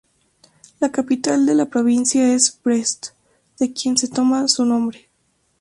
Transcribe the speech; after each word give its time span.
La 0.79 0.89
capital 0.91 1.45
de 1.45 1.53
la 1.53 1.67
provincia 1.67 2.33
es 2.33 2.59
Brest, 2.63 3.09
de 3.59 3.71
quien 3.71 3.93
toma 3.93 4.47
su 4.47 4.65
nombre. 4.65 5.07